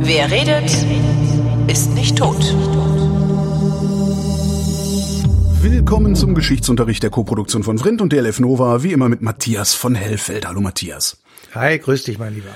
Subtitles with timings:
[0.00, 0.70] Wer redet,
[1.68, 2.40] ist nicht tot.
[5.62, 9.94] Willkommen zum Geschichtsunterricht der Koproduktion von Vrindt und DLF Nova, wie immer mit Matthias von
[9.94, 10.46] Hellfeld.
[10.46, 11.22] Hallo Matthias.
[11.54, 12.50] Hi, grüß dich, mein Lieber.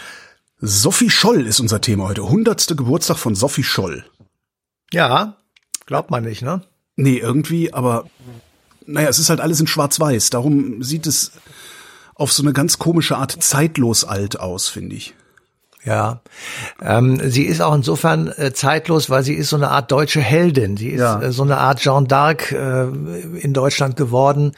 [0.59, 2.29] Sophie Scholl ist unser Thema heute.
[2.29, 4.05] Hundertste Geburtstag von Sophie Scholl.
[4.93, 5.37] Ja,
[5.87, 6.63] glaubt man nicht, ne?
[6.97, 8.07] Nee, irgendwie, aber
[8.87, 10.31] naja, es ist halt alles in Schwarz-Weiß.
[10.31, 11.33] Darum sieht es
[12.15, 15.15] auf so eine ganz komische Art zeitlos alt aus, finde ich.
[15.85, 16.21] Ja,
[16.81, 20.77] ähm, sie ist auch insofern äh, zeitlos, weil sie ist so eine Art deutsche Heldin.
[20.77, 21.21] Sie ist ja.
[21.21, 24.53] äh, so eine Art Jeanne d'Arc äh, in Deutschland geworden.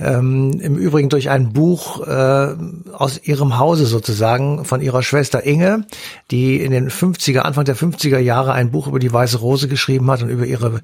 [0.00, 2.54] Ähm, Im Übrigen durch ein Buch äh,
[2.94, 5.84] aus ihrem Hause sozusagen von ihrer Schwester Inge,
[6.30, 10.10] die in den 50er, Anfang der 50er Jahre ein Buch über die Weiße Rose geschrieben
[10.10, 10.80] hat und über ihre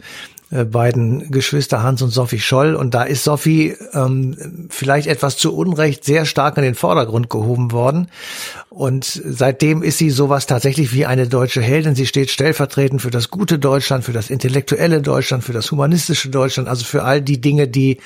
[0.51, 2.75] äh, beiden Geschwister Hans und Sophie Scholl.
[2.75, 7.71] Und da ist Sophie ähm, vielleicht etwas zu Unrecht sehr stark in den Vordergrund gehoben
[7.71, 8.09] worden.
[8.69, 11.95] Und seitdem ist sie sowas tatsächlich wie eine deutsche Heldin.
[11.95, 16.69] Sie steht stellvertretend für das gute Deutschland, für das intellektuelle Deutschland, für das humanistische Deutschland,
[16.69, 17.99] also für all die Dinge, die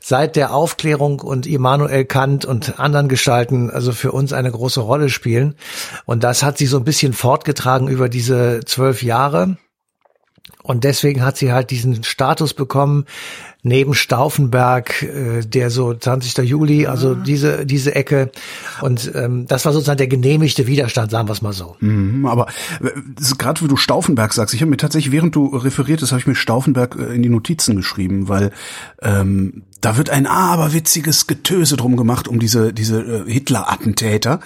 [0.00, 5.08] seit der Aufklärung und Immanuel Kant und anderen Gestalten also für uns eine große Rolle
[5.08, 5.54] spielen.
[6.04, 9.56] Und das hat sie so ein bisschen fortgetragen über diese zwölf Jahre.
[10.62, 13.06] Und deswegen hat sie halt diesen Status bekommen,
[13.64, 16.36] neben Stauffenberg, äh, der so 20.
[16.48, 17.24] Juli, also mhm.
[17.24, 18.30] diese diese Ecke.
[18.82, 21.74] Und ähm, das war sozusagen der genehmigte Widerstand, sagen wir es mal so.
[21.80, 22.46] Mhm, aber
[22.82, 22.90] äh,
[23.38, 26.34] gerade wie du Stauffenberg sagst, ich habe mir tatsächlich, während du referiertest, habe ich mir
[26.34, 28.52] Stauffenberg äh, in die Notizen geschrieben, weil
[29.00, 34.40] ähm, da wird ein aberwitziges Getöse drum gemacht um diese diese äh, Hitler-Attentäter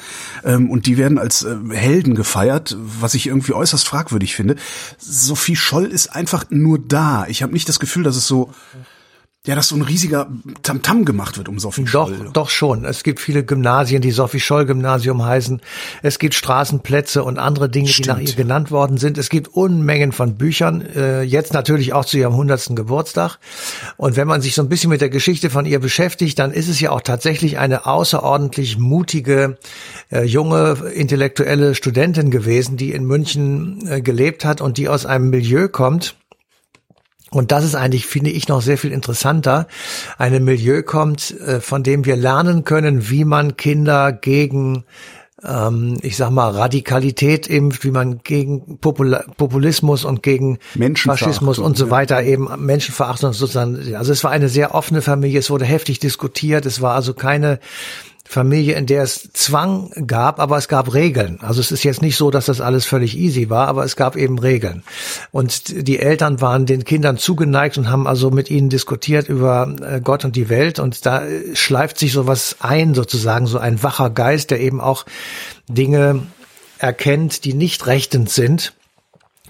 [0.44, 4.54] ähm, und die werden als äh, Helden gefeiert, was ich irgendwie äußerst fragwürdig finde.
[4.96, 7.26] Sophie Scholl ist einfach nur da.
[7.26, 8.52] Ich habe nicht das Gefühl, dass es so
[9.48, 10.28] ja, dass so ein riesiger
[10.62, 12.30] Tamtam -Tam gemacht wird um Sophie doch, Scholl.
[12.34, 12.84] Doch schon.
[12.84, 15.62] Es gibt viele Gymnasien, die Sophie Scholl Gymnasium heißen.
[16.02, 18.04] Es gibt Straßenplätze und andere Dinge, Stimmt.
[18.04, 19.16] die nach ihr genannt worden sind.
[19.16, 23.38] Es gibt Unmengen von Büchern, äh, jetzt natürlich auch zu ihrem hundertsten Geburtstag.
[23.96, 26.68] Und wenn man sich so ein bisschen mit der Geschichte von ihr beschäftigt, dann ist
[26.68, 29.56] es ja auch tatsächlich eine außerordentlich mutige,
[30.12, 35.30] äh, junge, intellektuelle Studentin gewesen, die in München äh, gelebt hat und die aus einem
[35.30, 36.16] Milieu kommt,
[37.30, 39.66] und das ist eigentlich, finde ich, noch sehr viel interessanter.
[40.16, 44.84] Ein Milieu kommt, äh, von dem wir lernen können, wie man Kinder gegen
[45.44, 50.58] ähm, ich sag mal, Radikalität impft, wie man gegen Popul Populismus und gegen
[50.96, 55.50] Faschismus und so weiter eben Menschenverachtung sozusagen, also es war eine sehr offene Familie, es
[55.50, 57.60] wurde heftig diskutiert, es war also keine
[58.30, 61.38] Familie, in der es Zwang gab, aber es gab Regeln.
[61.40, 64.16] Also es ist jetzt nicht so, dass das alles völlig easy war, aber es gab
[64.16, 64.82] eben Regeln.
[65.32, 70.02] Und die Eltern waren den Kindern zugeneigt und haben also mit ihnen diskutiert über äh,
[70.02, 70.78] Gott und die Welt.
[70.78, 71.22] Und da
[71.54, 75.06] schleift sich sowas ein, sozusagen, so ein wacher Geist, der eben auch
[75.66, 76.20] Dinge
[76.78, 78.74] erkennt, die nicht rechtend sind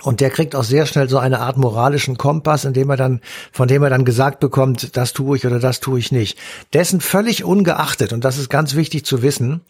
[0.02, 3.20] und der kriegt auch sehr schnell so eine Art moralischen Kompass, in dem er dann,
[3.52, 6.38] von dem er dann gesagt bekommt, das tue ich oder das tue ich nicht.
[6.72, 9.60] Dessen völlig ungeachtet, und das ist ganz wichtig zu wissen,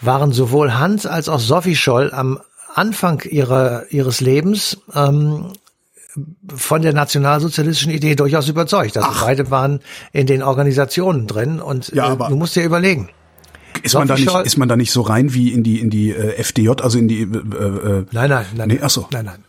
[0.00, 2.40] waren sowohl Hans als auch Sophie Scholl am
[2.74, 5.52] Anfang ihrer, ihres Lebens ähm,
[6.54, 8.96] von der nationalsozialistischen Idee durchaus überzeugt.
[8.96, 9.24] Also Ach.
[9.24, 9.80] beide waren
[10.12, 13.08] in den Organisationen drin und ja, äh, du musst dir überlegen.
[13.82, 16.10] Ist man, da nicht, ist man da nicht so rein wie in die in die
[16.10, 18.68] äh, FDJ, also in die äh, äh, Nein, nein, nein.
[18.68, 19.08] Nee, ach so.
[19.10, 19.44] Nein, nein.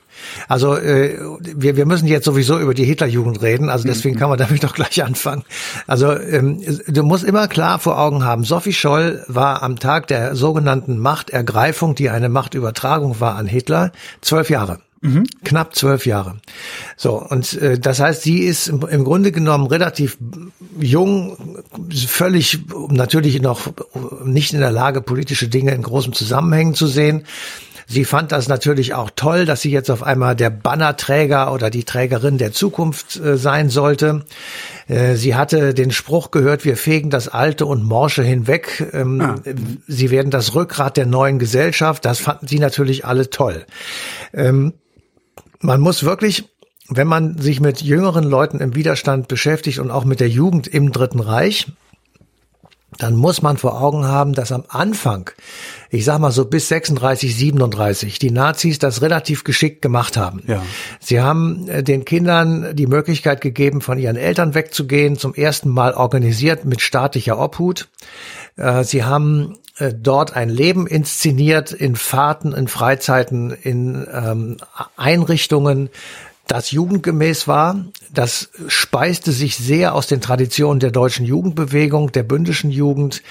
[0.47, 4.19] Also äh, wir, wir müssen jetzt sowieso über die Hitlerjugend reden, also deswegen mhm.
[4.19, 5.43] kann man damit doch gleich anfangen.
[5.87, 10.35] Also ähm, du musst immer klar vor Augen haben, Sophie Scholl war am Tag der
[10.35, 13.91] sogenannten Machtergreifung, die eine Machtübertragung war an Hitler,
[14.21, 14.79] zwölf Jahre.
[15.03, 15.25] Mhm.
[15.43, 16.37] Knapp zwölf Jahre.
[16.95, 20.17] So, und äh, das heißt, sie ist im, im Grunde genommen relativ
[20.79, 21.37] jung,
[22.07, 23.67] völlig natürlich noch
[24.23, 27.25] nicht in der Lage, politische Dinge in großem Zusammenhängen zu sehen.
[27.87, 31.83] Sie fand das natürlich auch toll, dass sie jetzt auf einmal der Bannerträger oder die
[31.83, 34.25] Trägerin der Zukunft äh, sein sollte.
[34.87, 38.85] Äh, sie hatte den Spruch gehört, wir fegen das Alte und Morsche hinweg.
[38.93, 39.35] Ähm, ah.
[39.87, 42.05] Sie werden das Rückgrat der neuen Gesellschaft.
[42.05, 43.65] Das fanden sie natürlich alle toll.
[44.33, 44.73] Ähm,
[45.59, 46.49] man muss wirklich
[46.89, 50.91] wenn man sich mit jüngeren Leuten im Widerstand beschäftigt und auch mit der Jugend im
[50.91, 51.67] Dritten Reich,
[52.99, 55.29] dann muss man vor Augen haben, dass am Anfang,
[55.89, 60.43] ich sag mal so bis 36, 37, die Nazis das relativ geschickt gemacht haben.
[60.47, 60.63] Ja.
[60.99, 65.93] Sie haben äh, den Kindern die Möglichkeit gegeben, von ihren Eltern wegzugehen, zum ersten Mal
[65.93, 67.89] organisiert mit staatlicher Obhut.
[68.55, 74.57] Äh, sie haben äh, dort ein Leben inszeniert in Fahrten, in Freizeiten, in ähm,
[74.95, 75.89] Einrichtungen,
[76.47, 77.85] das jugendgemäß war.
[78.11, 83.23] Das speiste sich sehr aus den Traditionen der deutschen Jugendbewegung, der bündischen Jugend.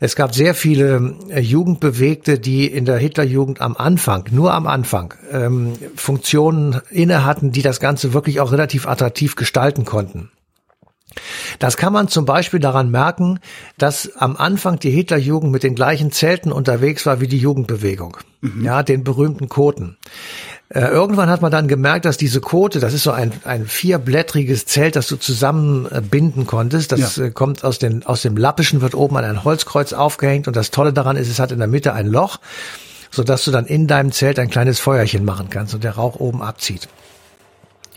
[0.00, 5.14] Es gab sehr viele äh, Jugendbewegte, die in der Hitlerjugend am Anfang, nur am Anfang,
[5.30, 10.30] ähm, Funktionen inne hatten, die das Ganze wirklich auch relativ attraktiv gestalten konnten.
[11.58, 13.40] Das kann man zum Beispiel daran merken,
[13.78, 18.16] dass am Anfang die Hitlerjugend mit den gleichen Zelten unterwegs war wie die Jugendbewegung.
[18.40, 18.64] Mhm.
[18.64, 19.96] Ja, den berühmten Koten.
[20.70, 24.64] Äh, irgendwann hat man dann gemerkt, dass diese Kote, das ist so ein, ein vierblättriges
[24.64, 26.90] Zelt, das du zusammenbinden konntest.
[26.92, 27.24] Das ja.
[27.24, 30.70] Äh, kommt aus, den, aus dem Lappischen, wird oben an ein Holzkreuz aufgehängt und das
[30.70, 32.38] Tolle daran ist, es hat in der Mitte ein Loch,
[33.10, 36.18] so dass du dann in deinem Zelt ein kleines Feuerchen machen kannst und der Rauch
[36.18, 36.88] oben abzieht.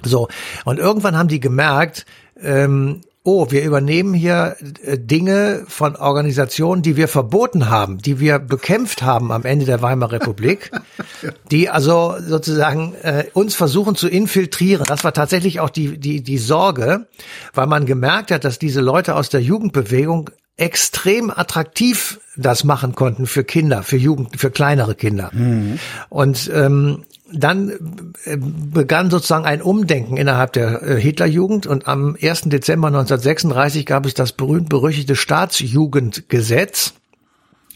[0.04, 0.28] So,
[0.66, 2.06] und irgendwann haben die gemerkt,
[2.40, 8.40] ähm, oh, wir übernehmen hier äh, Dinge von Organisationen, die wir verboten haben, die wir
[8.40, 10.72] bekämpft haben am Ende der Weimarer Republik,
[11.52, 14.86] die also sozusagen äh, uns versuchen zu infiltrieren.
[14.88, 17.08] Das war tatsächlich auch die, die, die Sorge,
[17.54, 23.28] weil man gemerkt hat, dass diese Leute aus der Jugendbewegung extrem attraktiv das machen konnten
[23.28, 25.32] für Kinder, für Jugend, für kleinere Kinder.
[25.34, 25.80] Mhm.
[26.08, 32.44] Und ähm, dann äh, begann sozusagen ein Umdenken innerhalb der äh, Hitlerjugend und am 1.
[32.44, 36.94] Dezember 1936 gab es das berühmt-berüchtigte Staatsjugendgesetz.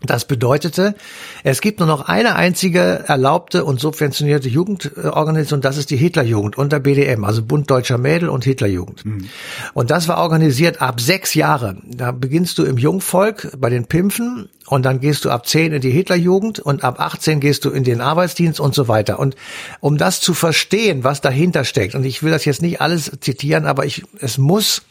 [0.04, 0.96] Das bedeutete,
[1.44, 6.80] es gibt nur noch eine einzige erlaubte und subventionierte Jugendorganisation, das ist die Hitlerjugend unter
[6.80, 9.06] BDM, also Bund Deutscher Mädel und Hitlerjugend.
[9.06, 9.30] Mhm.
[9.76, 11.78] Und das war organisiert ab sechs Jahre.
[11.86, 15.82] Da beginnst du im Jungvolk bei den Pimpfen und dann gehst du ab zehn in
[15.82, 19.20] die Hitlerjugend und ab 18 gehst du in den Arbeitsdienst und so weiter.
[19.20, 19.36] Und
[19.82, 23.68] um das zu verstehen, was dahinter steckt, und ich will das jetzt nicht alles zitieren,
[23.68, 24.82] aber ich, es muss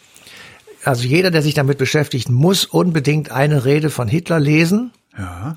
[0.85, 5.55] also jeder, der sich damit beschäftigt, muss unbedingt eine Rede von Hitler lesen ja.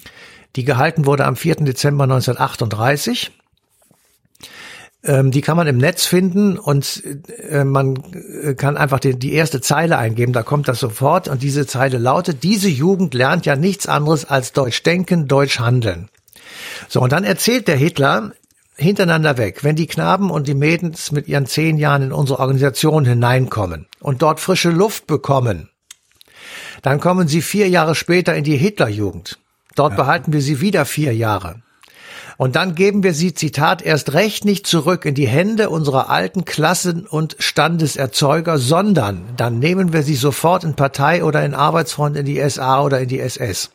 [0.56, 1.56] Die gehalten wurde am 4.
[1.56, 3.32] Dezember 1938.
[5.06, 7.04] Ähm, die kann man im Netz finden und
[7.50, 11.44] äh, man äh, kann einfach die, die erste Zeile eingeben, da kommt das sofort und
[11.44, 16.10] diese Zeile lautet, diese Jugend lernt ja nichts anderes als Deutsch denken, Deutsch handeln.
[16.88, 18.32] So, und dann erzählt der Hitler
[18.78, 23.04] hintereinander weg, wenn die Knaben und die Mädels mit ihren zehn Jahren in unsere Organisation
[23.04, 25.70] hineinkommen und dort frische Luft bekommen,
[26.82, 29.38] dann kommen sie vier Jahre später in die Hitlerjugend.
[29.76, 29.98] Dort ja.
[29.98, 31.62] behalten wir sie wieder vier Jahre.
[32.38, 36.46] Und dann geben wir sie, Zitat, erst recht nicht zurück in die Hände unserer alten
[36.46, 42.26] Klassen- und Standeserzeuger, sondern dann nehmen wir sie sofort in Partei oder in Arbeitsfront in
[42.26, 43.70] die SA oder in die SS.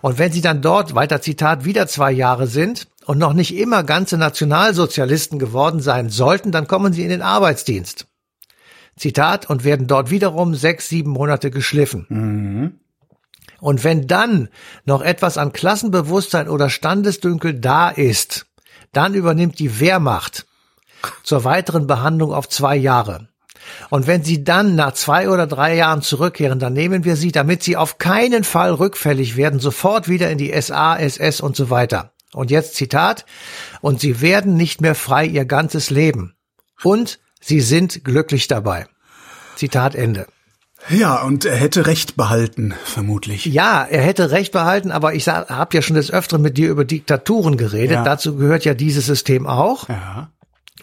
[0.00, 3.82] Und wenn sie dann dort, weiter Zitat, wieder zwei Jahre sind und noch nicht immer
[3.84, 8.06] ganze Nationalsozialisten geworden sein sollten, dann kommen sie in den Arbeitsdienst.
[8.96, 12.06] Zitat, und werden dort wiederum sechs, sieben Monate geschliffen.
[12.08, 12.72] Mhm.
[13.60, 14.48] Und wenn dann
[14.84, 18.46] noch etwas an Klassenbewusstsein oder Standesdünkel da ist,
[18.92, 20.46] dann übernimmt die Wehrmacht
[21.22, 23.28] zur weiteren Behandlung auf zwei Jahre.
[23.90, 27.62] Und wenn sie dann nach zwei oder drei Jahren zurückkehren, dann nehmen wir sie, damit
[27.62, 32.12] sie auf keinen Fall rückfällig werden, sofort wieder in die SA, SS und so weiter.
[32.32, 33.24] Und jetzt Zitat,
[33.80, 36.34] und sie werden nicht mehr frei ihr ganzes Leben.
[36.82, 38.86] Und sie sind glücklich dabei.
[39.56, 40.26] Zitat Ende.
[40.88, 43.44] Ja, und er hätte Recht behalten, vermutlich.
[43.46, 46.84] Ja, er hätte Recht behalten, aber ich habe ja schon des Öfteren mit dir über
[46.84, 47.96] Diktaturen geredet.
[47.96, 48.04] Ja.
[48.04, 49.88] Dazu gehört ja dieses System auch.
[49.88, 50.30] Ja.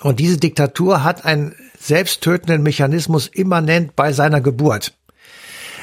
[0.02, 4.94] Und diese Diktatur hat einen selbsttötenden Mechanismus immanent bei seiner Geburt.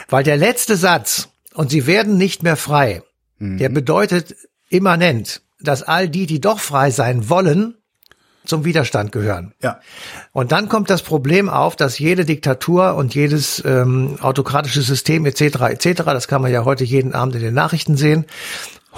[0.08, 3.02] Weil der letzte Satz, und sie werden nicht mehr frei,
[3.38, 3.58] mhm.
[3.58, 4.36] der bedeutet
[4.68, 7.76] immanent, dass all die, die doch frei sein wollen,
[8.44, 9.52] zum Widerstand gehören.
[9.62, 9.80] Ja.
[10.32, 15.40] Und dann kommt das Problem auf, dass jede Diktatur und jedes ähm, autokratische System etc.
[15.70, 16.02] etc.
[16.04, 18.26] Das kann man ja heute jeden Abend in den Nachrichten sehen,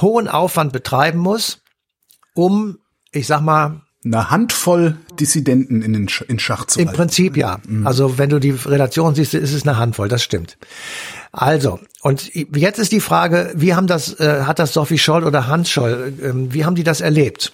[0.00, 1.62] hohen Aufwand betreiben muss,
[2.34, 2.78] um,
[3.12, 6.90] ich sag mal, eine Handvoll Dissidenten in den Sch in Schach zu halten.
[6.90, 7.58] Im Prinzip ja.
[7.66, 7.86] Mhm.
[7.86, 10.58] Also wenn du die Relation siehst, ist es eine Handvoll, das stimmt.
[11.32, 15.46] Also, und jetzt ist die Frage, wie haben das, äh, hat das Sophie Scholl oder
[15.46, 17.52] Hans Scholl, äh, wie haben die das erlebt?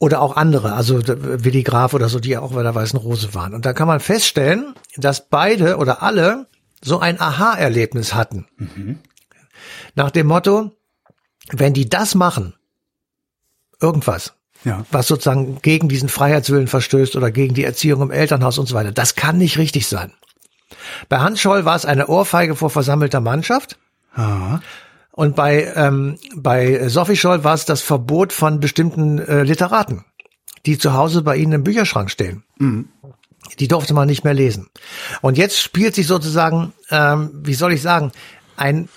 [0.00, 3.52] Oder auch andere, also Willi Graf oder so, die auch bei der Weißen Rose waren.
[3.52, 6.46] Und da kann man feststellen, dass beide oder alle
[6.82, 8.46] so ein Aha-Erlebnis hatten.
[8.56, 8.98] Mhm.
[9.94, 10.72] Nach dem Motto,
[11.52, 12.54] wenn die das machen,
[13.78, 14.32] irgendwas,
[14.64, 14.86] ja.
[14.90, 18.92] was sozusagen gegen diesen Freiheitswillen verstößt oder gegen die Erziehung im Elternhaus und so weiter,
[18.92, 20.12] das kann nicht richtig sein.
[21.10, 23.78] Bei Hans Scholl war es eine Ohrfeige vor versammelter Mannschaft.
[24.14, 24.62] Aha.
[25.12, 30.04] Und bei, ähm, bei Sophie Scholl war es das Verbot von bestimmten äh, Literaten,
[30.66, 32.44] die zu Hause bei ihnen im Bücherschrank stehen.
[32.58, 32.88] Mhm.
[33.58, 34.68] Die durfte man nicht mehr lesen.
[35.22, 38.12] Und jetzt spielt sich sozusagen, ähm, wie soll ich sagen,
[38.56, 38.88] ein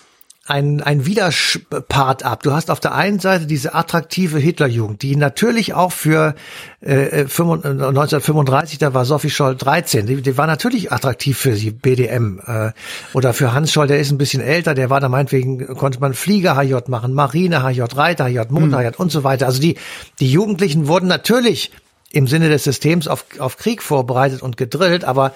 [0.46, 2.44] ein, ein Widerpart ab.
[2.44, 6.36] Du hast auf der einen Seite diese attraktive Hitlerjugend, die natürlich auch für
[6.82, 12.42] äh, 1935, da war Sophie Scholl 13, die, die war natürlich attraktiv für sie, BDM.
[12.46, 12.72] Äh,
[13.14, 16.14] oder für Hans Scholl, der ist ein bisschen älter, der war da meinetwegen, konnte man
[16.14, 18.94] Flieger HJ machen, Marine HJ, Reiter HJ, Motor HJ hm.
[18.98, 19.46] und so weiter.
[19.46, 19.78] Also die,
[20.20, 21.72] die Jugendlichen wurden natürlich
[22.12, 25.34] im Sinne des Systems auf, auf Krieg vorbereitet und gedrillt, aber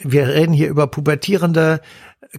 [0.00, 1.80] wir reden hier über pubertierende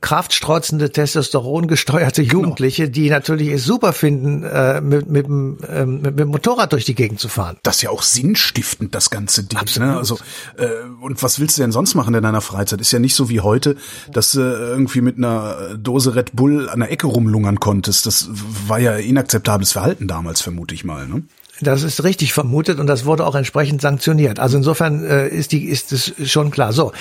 [0.02, 2.42] kraftstrotzende, Testosteron gesteuerte genau.
[2.42, 2.94] Jugendliche, genau.
[2.94, 7.20] die natürlich es super finden, äh, mit, mit, äh, mit, dem Motorrad durch die Gegend
[7.20, 7.58] zu fahren.
[7.64, 9.60] Das ist ja auch sinnstiftend, das ganze Ding.
[9.80, 9.98] Ne?
[9.98, 10.18] Also
[10.58, 10.68] äh,
[11.02, 12.82] und was willst du denn sonst machen in deiner Freizeit?
[12.82, 13.76] Ist ja nicht so wie heute,
[14.12, 18.06] dass du irgendwie mit einer Dose Red Bull an der Ecke rumlungern konntest.
[18.06, 18.30] Das
[18.68, 21.08] war ja inakzeptables Verhalten damals, vermute ich mal.
[21.08, 21.24] Ne?
[21.62, 24.40] Das ist richtig vermutet und das wurde auch entsprechend sanktioniert.
[24.40, 26.74] Also insofern äh, ist die ist es schon klar.
[26.74, 26.92] So,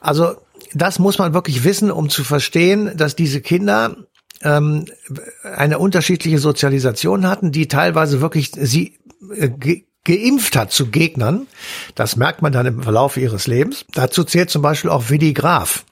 [0.00, 0.36] also
[0.74, 3.96] das muss man wirklich wissen, um zu verstehen, dass diese Kinder
[4.42, 4.86] ähm,
[5.42, 8.98] eine unterschiedliche Sozialisation hatten, die teilweise wirklich sie
[9.34, 11.46] äh, ge geimpft hat zu Gegnern.
[11.94, 13.84] Das merkt man dann im Verlauf ihres Lebens.
[13.92, 15.84] Dazu zählt zum Beispiel auch Willi Graf,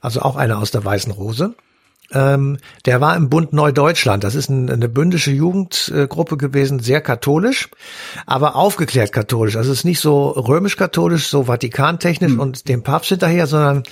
[0.00, 1.54] also auch einer aus der Weißen Rose.
[2.10, 4.24] Ähm, der war im Bund Neudeutschland.
[4.24, 7.68] Das ist ein, eine bündische Jugendgruppe gewesen, sehr katholisch,
[8.26, 9.56] aber aufgeklärt katholisch.
[9.56, 12.40] Also es ist nicht so römisch-katholisch, so vatikantechnisch mhm.
[12.40, 13.82] und dem Papst hinterher, sondern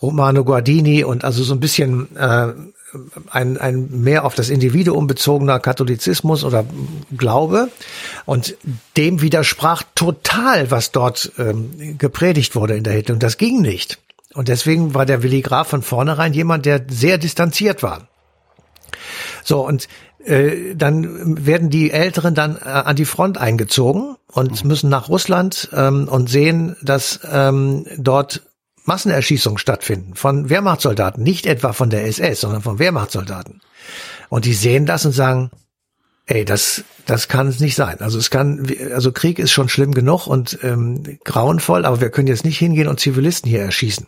[0.00, 2.52] Romano Guardini und also so ein bisschen äh,
[3.30, 6.64] ein, ein mehr auf das Individuum bezogener Katholizismus oder
[7.16, 7.68] Glaube.
[8.24, 8.56] Und
[8.96, 13.14] dem widersprach total, was dort ähm, gepredigt wurde in der Hitler.
[13.14, 13.98] Und das ging nicht.
[14.36, 18.08] Und deswegen war der Willi Graf von vornherein jemand, der sehr distanziert war.
[19.42, 19.88] So, und
[20.24, 24.68] äh, dann werden die Älteren dann äh, an die Front eingezogen und mhm.
[24.68, 28.42] müssen nach Russland ähm, und sehen, dass ähm, dort
[28.84, 33.62] Massenerschießungen stattfinden von Wehrmachtssoldaten, nicht etwa von der SS, sondern von Wehrmachtssoldaten.
[34.28, 35.50] Und die sehen das und sagen,
[36.26, 38.00] ey, das, das kann es nicht sein.
[38.00, 42.28] Also es kann, also Krieg ist schon schlimm genug und ähm, grauenvoll, aber wir können
[42.28, 44.06] jetzt nicht hingehen und Zivilisten hier erschießen.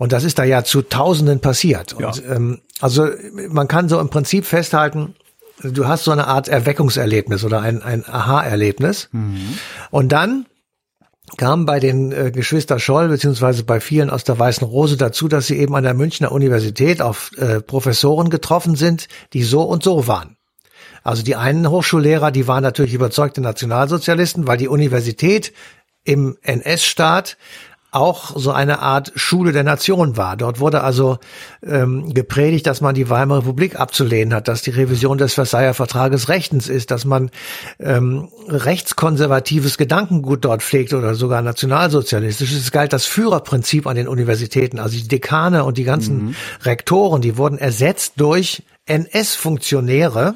[0.00, 1.92] Und das ist da ja zu Tausenden passiert.
[1.92, 2.34] Und, ja.
[2.34, 3.06] ähm, also
[3.50, 5.14] man kann so im Prinzip festhalten,
[5.62, 9.10] du hast so eine Art Erweckungserlebnis oder ein, ein Aha-Erlebnis.
[9.12, 9.58] Mhm.
[9.90, 10.46] Und dann
[11.36, 15.48] kam bei den äh, Geschwister Scholl beziehungsweise bei vielen aus der Weißen Rose dazu, dass
[15.48, 20.06] sie eben an der Münchner Universität auf äh, Professoren getroffen sind, die so und so
[20.06, 20.38] waren.
[21.04, 25.52] Also die einen Hochschullehrer, die waren natürlich überzeugte Nationalsozialisten, weil die Universität
[26.04, 27.36] im NS-Staat
[27.90, 30.36] auch so eine Art Schule der Nation war.
[30.36, 31.18] Dort wurde also
[31.62, 36.28] ähm, gepredigt, dass man die Weimarer Republik abzulehnen hat, dass die Revision des Versailler Vertrages
[36.28, 37.30] rechtens ist, dass man
[37.80, 42.52] ähm, rechtskonservatives Gedankengut dort pflegt oder sogar nationalsozialistisch.
[42.52, 46.34] Es galt das Führerprinzip an den Universitäten, also die Dekane und die ganzen mhm.
[46.62, 50.34] Rektoren, die wurden ersetzt durch NS-Funktionäre,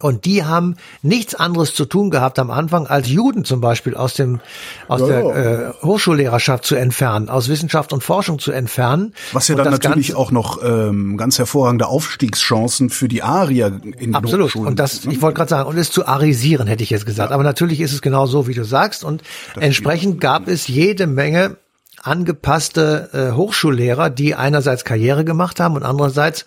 [0.00, 4.14] und die haben nichts anderes zu tun gehabt am Anfang, als Juden zum Beispiel aus
[4.14, 4.40] dem
[4.86, 9.14] aus ja, der äh, Hochschullehrerschaft zu entfernen, aus Wissenschaft und Forschung zu entfernen.
[9.32, 14.46] Was ja dann natürlich auch noch ähm, ganz hervorragende Aufstiegschancen für die Arier in Absolut.
[14.46, 14.68] Hochschulen.
[14.68, 17.30] Und das, ich wollte gerade sagen, und es zu arisieren, hätte ich jetzt gesagt.
[17.30, 17.34] Ja.
[17.34, 19.04] Aber natürlich ist es genau so, wie du sagst.
[19.04, 19.22] Und
[19.54, 21.56] das entsprechend gab es jede Menge
[22.02, 26.44] angepasste äh, Hochschullehrer, die einerseits Karriere gemacht haben und andererseits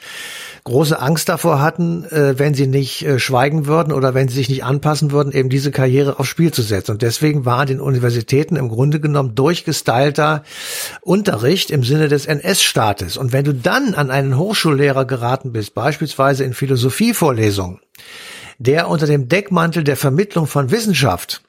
[0.64, 4.50] große Angst davor hatten, äh, wenn sie nicht äh, schweigen würden oder wenn sie sich
[4.50, 6.92] nicht anpassen würden, eben diese Karriere aufs Spiel zu setzen.
[6.92, 10.44] Und deswegen war den Universitäten im Grunde genommen durchgestylter
[11.02, 13.18] Unterricht im Sinne des NS-Staates.
[13.18, 17.80] Und wenn du dann an einen Hochschullehrer geraten bist, beispielsweise in Philosophievorlesungen,
[18.60, 21.42] der unter dem Deckmantel der Vermittlung von Wissenschaft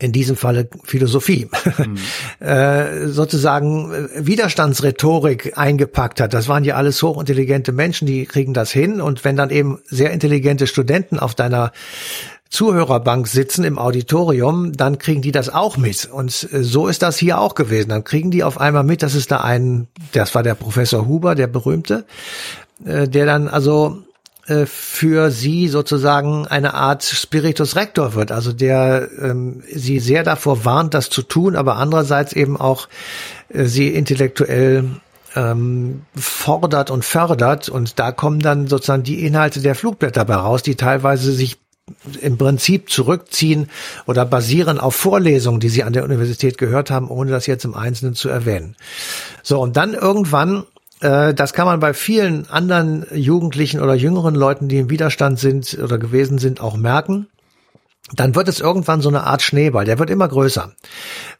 [0.00, 1.96] in diesem Falle Philosophie, mhm.
[2.46, 6.34] äh, sozusagen äh, Widerstandsrhetorik eingepackt hat.
[6.34, 9.00] Das waren ja alles hochintelligente Menschen, die kriegen das hin.
[9.00, 11.72] Und wenn dann eben sehr intelligente Studenten auf deiner
[12.48, 16.06] Zuhörerbank sitzen im Auditorium, dann kriegen die das auch mit.
[16.06, 17.88] Und äh, so ist das hier auch gewesen.
[17.88, 21.34] Dann kriegen die auf einmal mit, dass es da einen, das war der Professor Huber,
[21.34, 22.06] der berühmte,
[22.84, 24.04] äh, der dann also
[24.48, 30.64] äh, für sie sozusagen eine Art Spiritus Rector wird, also der ähm, sie sehr davor
[30.64, 32.88] warnt, das zu tun, aber andererseits eben auch
[33.50, 34.84] äh, sie intellektuell
[35.36, 40.62] ähm, fordert und fördert und da kommen dann sozusagen die Inhalte der Flugblätter dabei raus,
[40.62, 41.58] die teilweise sich
[42.20, 43.68] im Prinzip zurückziehen
[44.06, 47.74] oder basieren auf Vorlesungen, die sie an der Universität gehört haben, ohne das jetzt im
[47.74, 48.76] Einzelnen zu erwähnen.
[49.42, 50.64] So, und dann irgendwann
[51.00, 55.98] das kann man bei vielen anderen Jugendlichen oder jüngeren Leuten, die im Widerstand sind oder
[55.98, 57.28] gewesen sind, auch merken.
[58.14, 60.72] Dann wird es irgendwann so eine Art Schneeball, der wird immer größer,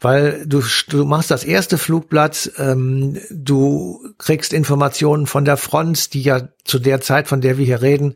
[0.00, 6.22] weil du, du machst das erste Flugblatt, ähm, du kriegst Informationen von der Front, die
[6.22, 8.14] ja zu der Zeit, von der wir hier reden,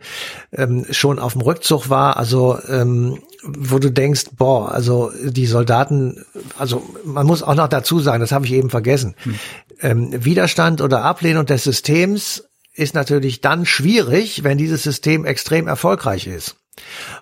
[0.53, 6.25] ähm, schon auf dem Rückzug war, also ähm, wo du denkst, boah, also die Soldaten,
[6.59, 9.35] also man muss auch noch dazu sagen, das habe ich eben vergessen, hm.
[9.81, 12.45] ähm, Widerstand oder Ablehnung des Systems
[12.75, 16.57] ist natürlich dann schwierig, wenn dieses System extrem erfolgreich ist.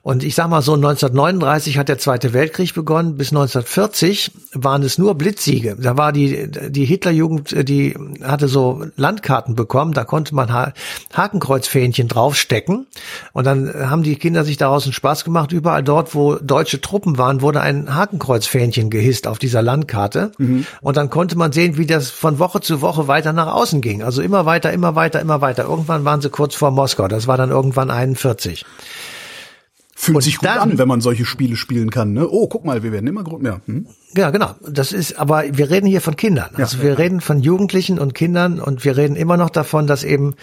[0.03, 4.97] Und ich sag mal so, 1939 hat der Zweite Weltkrieg begonnen, bis 1940 waren es
[4.97, 5.77] nur Blitzsiege.
[5.79, 10.73] Da war die, die Hitlerjugend, die hatte so Landkarten bekommen, da konnte man ha
[11.13, 12.87] Hakenkreuzfähnchen draufstecken.
[13.33, 15.53] Und dann haben die Kinder sich daraus einen Spaß gemacht.
[15.53, 20.31] Überall dort, wo deutsche Truppen waren, wurde ein Hakenkreuzfähnchen gehisst auf dieser Landkarte.
[20.39, 20.65] Mhm.
[20.81, 24.03] Und dann konnte man sehen, wie das von Woche zu Woche weiter nach außen ging.
[24.03, 25.65] Also immer weiter, immer weiter, immer weiter.
[25.65, 27.09] Irgendwann waren sie kurz vor Moskau.
[27.09, 28.65] Das war dann irgendwann 41.
[30.03, 32.15] Fühlt und sich gut dann, an, wenn man solche Spiele spielen kann.
[32.15, 32.27] Ne?
[32.27, 33.61] Oh, guck mal, wir werden immer mehr.
[33.67, 33.87] Hm?
[34.17, 34.55] Ja, genau.
[34.67, 36.49] Das ist, aber wir reden hier von Kindern.
[36.55, 36.97] Also ja, wir ja.
[36.97, 40.37] reden von Jugendlichen und Kindern und wir reden immer noch davon, dass eben,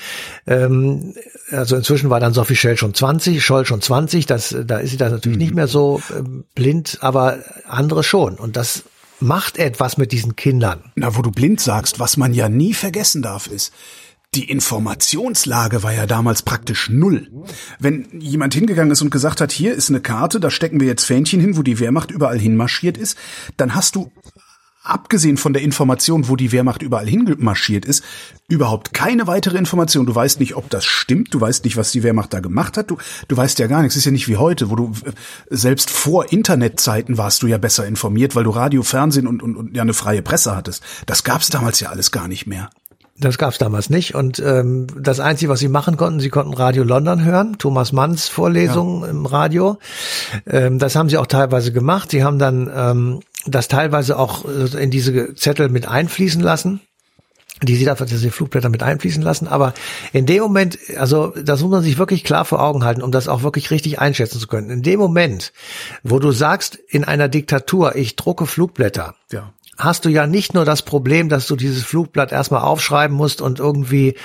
[0.46, 1.16] ähm,
[1.50, 4.98] also inzwischen war dann Sophie Schell schon 20, Scholl schon 20, das, da ist sie
[4.98, 5.44] dann natürlich mhm.
[5.44, 8.36] nicht mehr so ähm, blind, aber andere schon.
[8.36, 8.84] Und das
[9.20, 10.84] macht etwas mit diesen Kindern.
[10.94, 13.74] Na, wo du blind sagst, was man ja nie vergessen darf, ist,
[14.36, 17.32] die Informationslage war ja damals praktisch null.
[17.80, 21.06] Wenn jemand hingegangen ist und gesagt hat, hier ist eine Karte, da stecken wir jetzt
[21.06, 23.18] Fähnchen hin, wo die Wehrmacht überall hinmarschiert ist,
[23.56, 24.12] dann hast du
[24.88, 28.04] abgesehen von der Information, wo die Wehrmacht überall hinmarschiert ist,
[28.48, 30.06] überhaupt keine weitere Information.
[30.06, 32.90] Du weißt nicht, ob das stimmt, du weißt nicht, was die Wehrmacht da gemacht hat,
[32.90, 33.96] du, du weißt ja gar nichts.
[33.96, 34.94] Es ist ja nicht wie heute, wo du
[35.50, 39.76] selbst vor Internetzeiten warst du ja besser informiert, weil du Radio, Fernsehen und, und, und
[39.76, 40.84] ja eine freie Presse hattest.
[41.06, 42.70] Das gab's damals ja alles gar nicht mehr.
[43.20, 44.14] Das gab's damals nicht.
[44.14, 48.28] Und ähm, das Einzige, was sie machen konnten, sie konnten Radio London hören, Thomas Manns
[48.28, 49.10] Vorlesungen ja.
[49.10, 49.80] im Radio.
[50.46, 52.12] Ähm, das haben sie auch teilweise gemacht.
[52.12, 56.82] Sie haben dann ähm, das teilweise auch äh, in diese Zettel mit einfließen lassen
[57.64, 59.48] die sie da diese Flugblätter mit einfließen lassen.
[59.48, 59.74] Aber
[60.14, 63.28] in dem Moment, also das muss man sich wirklich klar vor Augen halten, um das
[63.28, 64.70] auch wirklich richtig einschätzen zu können.
[64.70, 65.54] In dem Moment,
[66.04, 70.66] wo du sagst, in einer Diktatur, ich drucke Flugblätter, ja hast du ja nicht nur
[70.66, 74.16] das Problem, dass du dieses Flugblatt erstmal aufschreiben musst und irgendwie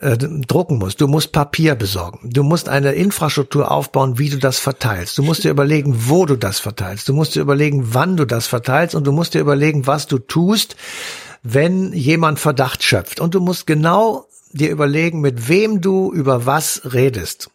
[0.00, 1.00] äh, drucken musst.
[1.00, 2.30] Du musst Papier besorgen.
[2.30, 5.18] Du musst eine Infrastruktur aufbauen, wie du das verteilst.
[5.18, 7.08] Du musst dir überlegen, wo du das verteilst.
[7.08, 10.18] Du musst dir überlegen, wann du das verteilst und du musst dir überlegen, was du
[10.18, 10.76] tust,
[11.42, 13.20] wenn jemand Verdacht schöpft.
[13.20, 17.50] Und du musst genau dir überlegen, mit wem du über was redest.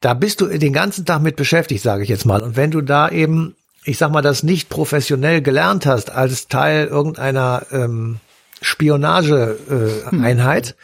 [0.00, 2.42] Da bist du den ganzen Tag mit beschäftigt, sage ich jetzt mal.
[2.42, 3.56] Und wenn du da eben
[3.88, 8.18] ich sag mal, das nicht professionell gelernt hast als Teil irgendeiner ähm,
[8.60, 10.74] Spionageeinheit, äh, hm.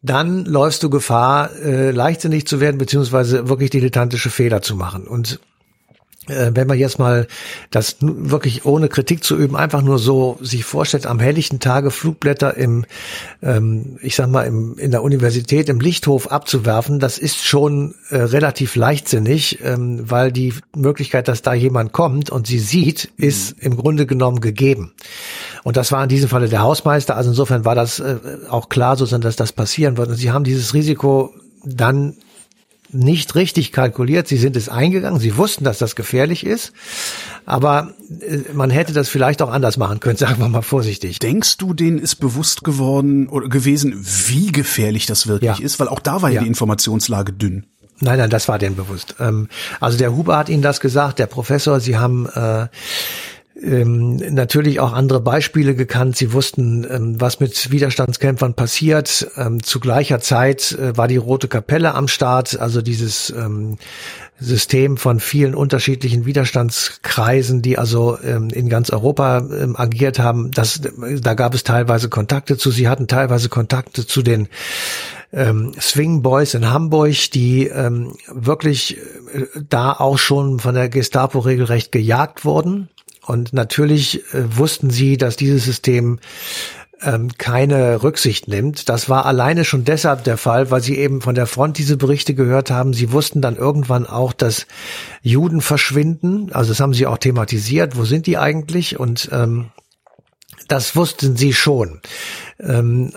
[0.00, 5.06] dann läufst du Gefahr, äh, leichtsinnig zu werden, beziehungsweise wirklich dilettantische Fehler zu machen.
[5.06, 5.40] Und
[6.26, 7.26] wenn man jetzt mal
[7.70, 12.56] das wirklich ohne Kritik zu üben, einfach nur so sich vorstellt, am helllichten Tage Flugblätter
[12.56, 12.84] im,
[13.42, 18.16] ähm, ich sag mal, im, in der Universität im Lichthof abzuwerfen, das ist schon äh,
[18.16, 23.76] relativ leichtsinnig, ähm, weil die Möglichkeit, dass da jemand kommt und sie sieht, ist im
[23.76, 24.92] Grunde genommen gegeben.
[25.64, 27.16] Und das war in diesem Falle der Hausmeister.
[27.16, 28.16] Also insofern war das äh,
[28.48, 30.10] auch klar, so dass das passieren wird.
[30.10, 31.34] Und sie haben dieses Risiko
[31.64, 32.14] dann
[32.96, 34.28] nicht richtig kalkuliert.
[34.28, 35.20] Sie sind es eingegangen.
[35.20, 36.72] Sie wussten, dass das gefährlich ist.
[37.44, 41.18] Aber äh, man hätte das vielleicht auch anders machen können, sagen wir mal vorsichtig.
[41.18, 43.94] Denkst du, denen ist bewusst geworden oder gewesen,
[44.28, 45.64] wie gefährlich das wirklich ja.
[45.64, 45.78] ist?
[45.78, 47.66] Weil auch da war ja, ja die Informationslage dünn.
[48.00, 49.16] Nein, nein, das war denen bewusst.
[49.20, 49.48] Ähm,
[49.80, 52.66] also der Huber hat Ihnen das gesagt, der Professor, Sie haben äh,
[53.62, 56.16] ähm, natürlich auch andere Beispiele gekannt.
[56.16, 59.28] Sie wussten, ähm, was mit Widerstandskämpfern passiert.
[59.36, 63.78] Ähm, zu gleicher Zeit äh, war die Rote Kapelle am Start, also dieses ähm,
[64.38, 70.50] System von vielen unterschiedlichen Widerstandskreisen, die also ähm, in ganz Europa ähm, agiert haben.
[70.50, 70.82] Das,
[71.20, 72.70] da gab es teilweise Kontakte zu.
[72.70, 74.48] Sie hatten teilweise Kontakte zu den
[75.32, 78.98] ähm, Swing Boys in Hamburg, die ähm, wirklich
[79.32, 82.90] äh, da auch schon von der Gestapo regelrecht gejagt wurden.
[83.26, 86.20] Und natürlich äh, wussten sie, dass dieses System
[87.02, 88.88] ähm, keine Rücksicht nimmt.
[88.88, 92.34] Das war alleine schon deshalb der Fall, weil sie eben von der Front diese Berichte
[92.34, 92.94] gehört haben.
[92.94, 94.66] Sie wussten dann irgendwann auch, dass
[95.22, 96.52] Juden verschwinden.
[96.52, 97.96] Also das haben sie auch thematisiert.
[97.96, 98.98] Wo sind die eigentlich?
[98.98, 99.66] Und ähm,
[100.68, 102.00] das wussten sie schon.
[102.60, 103.12] Ähm,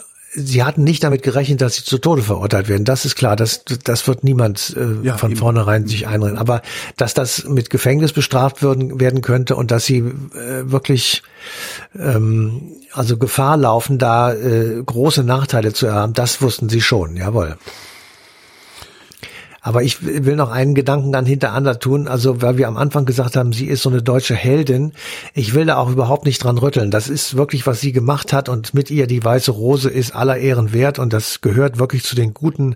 [0.46, 2.86] sie hatten nicht damit gerechnet, dass sie zu Tode verurteilt werden.
[2.86, 5.40] Das ist klar, das, das wird niemand äh, ja, von eben.
[5.40, 6.38] vornherein sich einreden.
[6.38, 6.62] Aber
[6.98, 11.24] dass das mit Gefängnis bestraft werden, werden könnte und dass sie äh, wirklich
[11.98, 17.58] ähm, also Gefahr laufen, da äh, große Nachteile zu haben, das wussten sie schon, jawohl.
[19.62, 22.08] Aber ich will noch einen Gedanken dann hintereinander tun.
[22.08, 24.94] Also, weil wir am Anfang gesagt haben, sie ist so eine deutsche Heldin.
[25.34, 26.92] Ich will da auch überhaupt nicht dran rütteln.
[26.92, 30.38] Das ist wirklich, was sie gemacht hat und mit ihr die weiße Rose ist aller
[30.38, 32.76] Ehren wert und das gehört wirklich zu den guten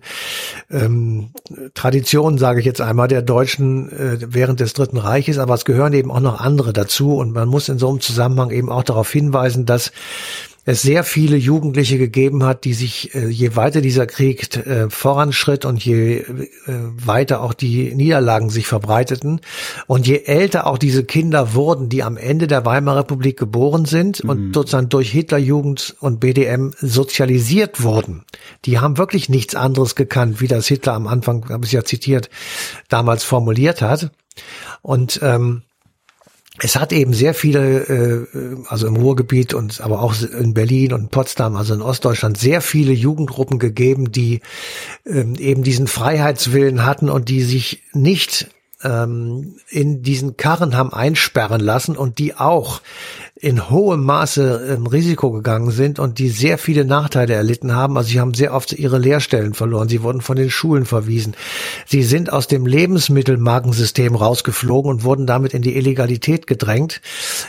[0.70, 1.30] ähm,
[1.74, 5.38] Traditionen, sage ich jetzt einmal, der Deutschen äh, während des Dritten Reiches.
[5.38, 8.52] Aber es gehören eben auch noch andere dazu und man muss in so einem Zusammenhang
[8.52, 9.92] eben auch darauf hinweisen, dass
[10.66, 15.66] es sehr viele Jugendliche gegeben hat, die sich, äh, je weiter dieser Krieg äh, voranschritt
[15.66, 16.26] und je äh,
[16.68, 19.42] weiter auch die Niederlagen sich verbreiteten
[19.88, 24.24] und je älter auch diese Kinder wurden, die am Ende der Weimarer Republik geboren sind
[24.24, 24.30] mhm.
[24.30, 28.24] und sozusagen durch Hitlerjugend und BDM sozialisiert wurden,
[28.66, 32.30] die haben wirklich nichts anderes gekannt, wie das Hitler am Anfang, habe ich ja zitiert,
[32.88, 34.12] damals formuliert hat.
[34.82, 35.64] Und ähm,
[36.60, 41.10] es hat eben sehr viele, äh, also im Ruhrgebiet und aber auch in Berlin und
[41.10, 44.42] Potsdam, also in Ostdeutschland, sehr viele Jugendgruppen gegeben, die
[45.06, 48.48] ähm, eben diesen Freiheitswillen hatten und die sich nicht
[48.84, 52.82] ähm, in diesen Karren haben einsperren lassen und die auch
[53.44, 57.98] in hohem Maße ähm, Risiko gegangen sind und die sehr viele Nachteile erlitten haben.
[57.98, 59.90] Also sie haben sehr oft ihre Lehrstellen verloren.
[59.90, 61.36] Sie wurden von den Schulen verwiesen.
[61.86, 67.02] Sie sind aus dem Lebensmittelmarkensystem rausgeflogen und wurden damit in die Illegalität gedrängt.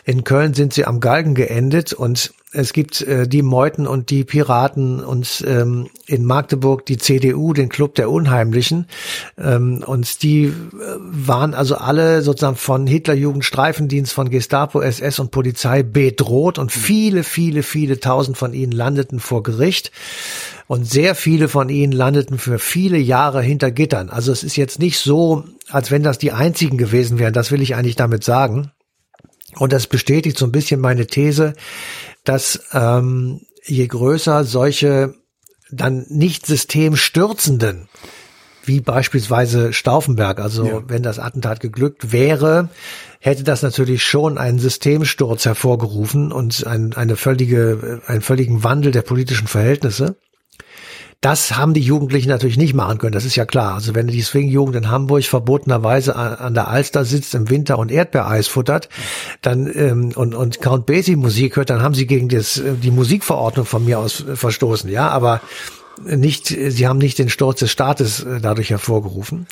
[0.04, 4.22] In Köln sind sie am Galgen geendet und es gibt äh, die Meuten und die
[4.22, 8.86] Piraten und ähm, in Magdeburg die CDU, den Club der Unheimlichen.
[9.36, 10.52] Ähm, und die äh,
[11.00, 17.22] waren also alle sozusagen von Hitlerjugend, Streifendienst, von Gestapo, SS und Polizei bedroht und viele,
[17.22, 19.92] viele, viele tausend von ihnen landeten vor Gericht.
[20.66, 24.08] Und sehr viele von ihnen landeten für viele Jahre hinter Gittern.
[24.08, 27.34] Also es ist jetzt nicht so, als wenn das die einzigen gewesen wären.
[27.34, 28.72] Das will ich eigentlich damit sagen.
[29.56, 31.54] Und das bestätigt so ein bisschen meine These,
[32.24, 35.14] dass ähm, je größer solche
[35.70, 37.88] dann nicht systemstürzenden,
[38.64, 40.82] wie beispielsweise Stauffenberg, also ja.
[40.88, 42.70] wenn das Attentat geglückt wäre,
[43.24, 49.00] hätte das natürlich schon einen Systemsturz hervorgerufen und ein, eine völlige, einen völligen Wandel der
[49.00, 50.16] politischen Verhältnisse.
[51.22, 53.76] Das haben die Jugendlichen natürlich nicht machen können, das ist ja klar.
[53.76, 58.46] Also wenn die Swing-Jugend in Hamburg verbotenerweise an der Alster sitzt im Winter und Erdbeereis
[58.46, 58.90] futtert,
[59.40, 62.90] dann ähm, und, und Count Basie Musik hört, dann haben sie gegen das, äh, die
[62.90, 65.40] Musikverordnung von mir aus verstoßen, ja, aber
[66.04, 69.46] nicht, sie haben nicht den Sturz des Staates äh, dadurch hervorgerufen.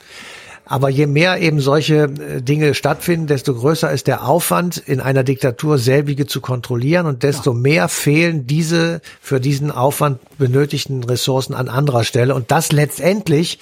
[0.64, 5.25] Aber je mehr eben solche äh, Dinge stattfinden, desto größer ist der Aufwand, in einer
[5.25, 11.68] Diktatur selbige zu kontrollieren und desto mehr fehlen diese für diesen Aufwand benötigten Ressourcen an
[11.68, 12.35] anderer Stelle.
[12.35, 13.59] Und das letztendlich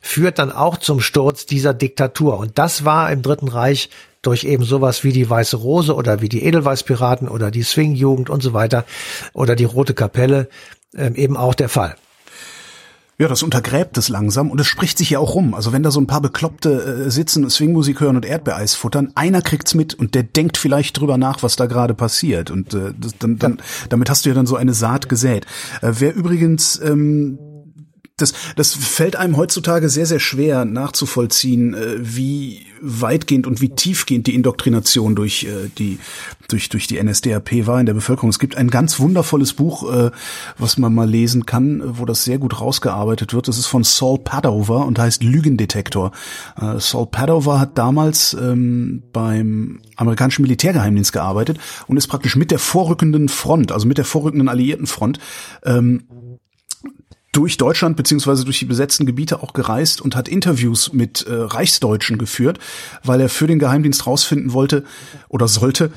[0.00, 2.38] führt dann auch zum Sturz dieser Diktatur.
[2.38, 3.90] Und das war im Dritten Reich
[4.22, 8.42] durch eben sowas wie die Weiße Rose oder wie die Edelweißpiraten oder die Swing-Jugend und
[8.42, 8.84] so weiter
[9.32, 10.48] oder die Rote Kapelle
[10.96, 11.96] ähm, eben auch der Fall.
[13.16, 15.54] Ja, das untergräbt es langsam und es spricht sich ja auch rum.
[15.54, 19.40] Also wenn da so ein paar Bekloppte äh, sitzen, Swingmusik hören und Erdbeereis futtern, einer
[19.40, 22.50] kriegt's mit und der denkt vielleicht drüber nach, was da gerade passiert.
[22.50, 25.46] Und äh, das, dann, dann, damit hast du ja dann so eine Saat gesät.
[25.80, 27.38] Äh, wer übrigens ähm,
[28.16, 34.28] das, das fällt einem heutzutage sehr, sehr schwer nachzuvollziehen, äh, wie weitgehend und wie tiefgehend
[34.28, 35.98] die Indoktrination durch äh, die
[36.46, 38.30] durch durch die NSDAP war in der Bevölkerung.
[38.30, 40.12] Es gibt ein ganz wundervolles Buch, äh,
[40.58, 43.48] was man mal lesen kann, wo das sehr gut rausgearbeitet wird.
[43.48, 46.12] Das ist von Saul Padover und heißt Lügendetektor.
[46.78, 53.28] Saul Padover hat damals ähm, beim amerikanischen Militärgeheimdienst gearbeitet und ist praktisch mit der vorrückenden
[53.28, 55.18] Front, also mit der vorrückenden alliierten Front
[55.64, 56.04] ähm,
[57.36, 62.18] durch Deutschland beziehungsweise durch die besetzten Gebiete auch gereist und hat Interviews mit äh, Reichsdeutschen
[62.18, 62.58] geführt,
[63.02, 64.84] weil er für den Geheimdienst rausfinden wollte
[65.28, 65.92] oder sollte,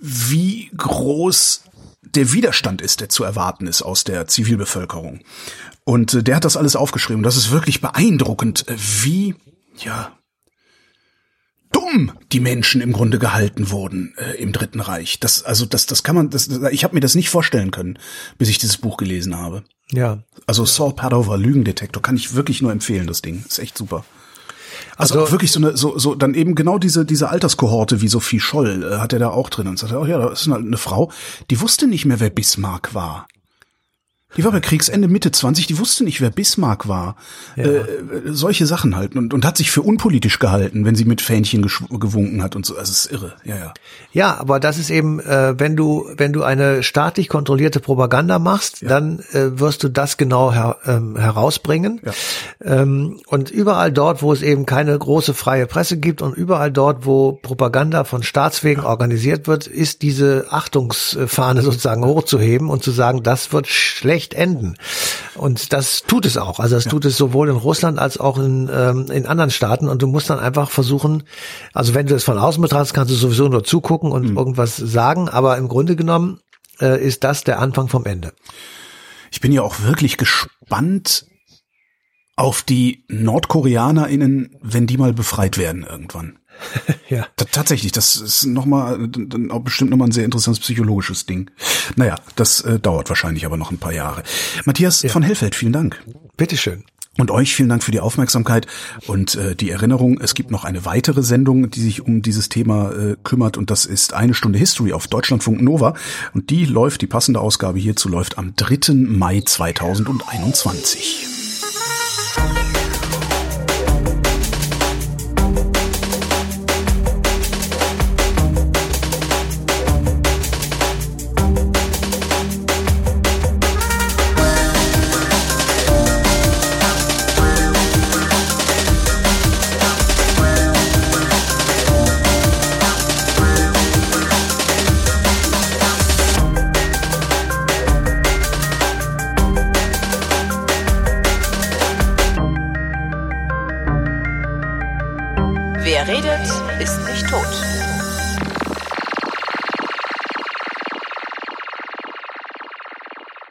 [0.00, 1.64] wie groß
[2.02, 5.20] der Widerstand ist, der zu erwarten ist aus der Zivilbevölkerung.
[5.84, 7.22] Und äh, der hat das alles aufgeschrieben.
[7.22, 9.34] Das ist wirklich beeindruckend, äh, wie,
[9.76, 10.12] ja,
[11.72, 15.20] dumm die Menschen im Grunde gehalten wurden äh, im Dritten Reich.
[15.20, 17.98] Das, also das, das kann man, das, ich habe mir das nicht vorstellen können,
[18.38, 19.64] bis ich dieses Buch gelesen habe.
[19.90, 20.18] Ja.
[20.46, 23.44] Also Saul Padover, Lügendetektor, kann ich wirklich nur empfehlen, das Ding.
[23.46, 24.04] Ist echt super.
[24.96, 28.40] Also, also wirklich so eine, so, so, dann eben genau diese, diese Alterskohorte wie Sophie
[28.40, 30.76] Scholl äh, hat er da auch drin und sagt, oh ja, da ist halt eine
[30.76, 31.10] Frau,
[31.50, 33.26] die wusste nicht mehr, wer Bismarck war.
[34.36, 37.16] Die war bei Kriegsende Mitte 20, die wusste nicht, wer Bismarck war.
[37.56, 37.64] Ja.
[37.64, 37.84] Äh,
[38.26, 39.14] solche Sachen halt.
[39.16, 42.76] Und, und hat sich für unpolitisch gehalten, wenn sie mit Fähnchen gewunken hat und so.
[42.76, 43.74] Also es ist irre, ja, ja.
[44.12, 48.82] Ja, aber das ist eben, äh, wenn du, wenn du eine staatlich kontrollierte Propaganda machst,
[48.82, 48.88] ja.
[48.88, 52.00] dann äh, wirst du das genau her, ähm, herausbringen.
[52.04, 52.12] Ja.
[52.82, 57.06] Ähm, und überall dort, wo es eben keine große freie Presse gibt und überall dort,
[57.06, 58.88] wo Propaganda von Staatswegen ja.
[58.88, 64.76] organisiert wird, ist diese Achtungsfahne sozusagen hochzuheben und zu sagen, das wird schlecht schlecht enden.
[65.34, 66.60] Und das tut es auch.
[66.60, 66.90] Also das ja.
[66.90, 69.88] tut es sowohl in Russland als auch in, ähm, in anderen Staaten.
[69.88, 71.24] Und du musst dann einfach versuchen,
[71.72, 74.36] also wenn du es von außen betrachtest, kannst du sowieso nur zugucken und mhm.
[74.36, 75.28] irgendwas sagen.
[75.28, 76.40] Aber im Grunde genommen
[76.80, 78.32] äh, ist das der Anfang vom Ende.
[79.30, 81.26] Ich bin ja auch wirklich gespannt
[82.36, 86.38] auf die NordkoreanerInnen, wenn die mal befreit werden irgendwann.
[87.08, 87.26] ja.
[87.36, 89.08] Tatsächlich, das ist nochmal,
[89.50, 91.50] auch bestimmt nochmal ein sehr interessantes psychologisches Ding.
[91.96, 94.22] Naja, das äh, dauert wahrscheinlich aber noch ein paar Jahre.
[94.64, 95.10] Matthias ja.
[95.10, 96.02] von Hellfeld, vielen Dank.
[96.36, 96.84] Bitteschön.
[97.16, 98.66] Und euch vielen Dank für die Aufmerksamkeit
[99.06, 100.18] und äh, die Erinnerung.
[100.20, 103.86] Es gibt noch eine weitere Sendung, die sich um dieses Thema äh, kümmert und das
[103.86, 105.94] ist eine Stunde History auf Deutschlandfunk Nova
[106.32, 108.94] und die läuft, die passende Ausgabe hierzu läuft am 3.
[108.94, 111.43] Mai 2021.